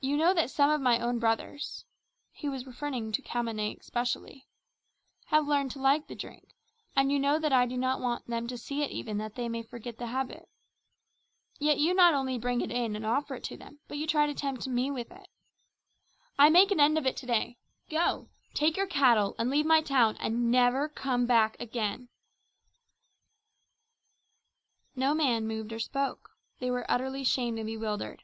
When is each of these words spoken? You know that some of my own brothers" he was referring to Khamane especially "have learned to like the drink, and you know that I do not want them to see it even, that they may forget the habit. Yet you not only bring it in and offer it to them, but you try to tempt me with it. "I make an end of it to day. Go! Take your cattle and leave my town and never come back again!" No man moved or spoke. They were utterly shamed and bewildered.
You 0.00 0.16
know 0.16 0.32
that 0.32 0.50
some 0.50 0.70
of 0.70 0.80
my 0.80 0.98
own 0.98 1.18
brothers" 1.18 1.84
he 2.32 2.48
was 2.48 2.64
referring 2.64 3.12
to 3.12 3.20
Khamane 3.20 3.78
especially 3.78 4.46
"have 5.26 5.46
learned 5.46 5.70
to 5.72 5.78
like 5.78 6.06
the 6.06 6.14
drink, 6.14 6.54
and 6.96 7.12
you 7.12 7.18
know 7.18 7.38
that 7.38 7.52
I 7.52 7.66
do 7.66 7.76
not 7.76 8.00
want 8.00 8.26
them 8.26 8.46
to 8.46 8.56
see 8.56 8.82
it 8.82 8.90
even, 8.90 9.18
that 9.18 9.34
they 9.34 9.50
may 9.50 9.62
forget 9.62 9.98
the 9.98 10.06
habit. 10.06 10.48
Yet 11.58 11.76
you 11.76 11.92
not 11.92 12.14
only 12.14 12.38
bring 12.38 12.62
it 12.62 12.70
in 12.72 12.96
and 12.96 13.04
offer 13.04 13.34
it 13.34 13.44
to 13.44 13.58
them, 13.58 13.80
but 13.86 13.98
you 13.98 14.06
try 14.06 14.26
to 14.26 14.32
tempt 14.32 14.66
me 14.66 14.90
with 14.90 15.10
it. 15.10 15.28
"I 16.38 16.48
make 16.48 16.70
an 16.70 16.80
end 16.80 16.96
of 16.96 17.04
it 17.04 17.18
to 17.18 17.26
day. 17.26 17.58
Go! 17.90 18.30
Take 18.54 18.78
your 18.78 18.86
cattle 18.86 19.34
and 19.38 19.50
leave 19.50 19.66
my 19.66 19.82
town 19.82 20.16
and 20.20 20.50
never 20.50 20.88
come 20.88 21.26
back 21.26 21.54
again!" 21.60 22.08
No 24.96 25.12
man 25.12 25.46
moved 25.46 25.70
or 25.74 25.78
spoke. 25.80 26.30
They 26.60 26.70
were 26.70 26.90
utterly 26.90 27.24
shamed 27.24 27.58
and 27.58 27.66
bewildered. 27.66 28.22